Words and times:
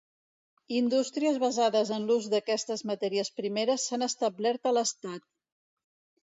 Indústries 0.77 1.35
basades 1.43 1.91
en 1.97 2.07
l'ús 2.11 2.29
d'aquestes 2.35 2.83
matèries 2.93 3.31
primeres 3.41 3.87
s'han 3.91 4.07
establert 4.09 4.67
a 4.71 4.75
l'estat. 4.79 5.29